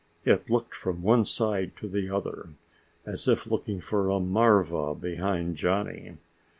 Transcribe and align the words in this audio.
It 0.25 0.49
looked 0.49 0.73
from 0.73 1.03
one 1.03 1.25
side 1.25 1.73
to 1.75 1.87
the 1.87 2.09
other, 2.09 2.55
as 3.05 3.27
if 3.27 3.45
looking 3.45 3.79
for 3.79 4.09
a 4.09 4.19
marva 4.19 4.95
behind 4.95 5.57
Johnny. 5.57 6.17